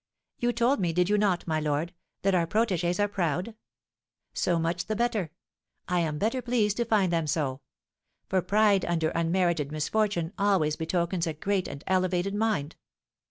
[0.39, 1.93] You told me, did you not, my lord,
[2.23, 3.53] that our protégées are proud?
[4.33, 5.29] So much the better.
[5.87, 7.61] I am better pleased to find them so;
[8.27, 12.77] for pride under unmerited misfortune always betokens a great and elevated mind.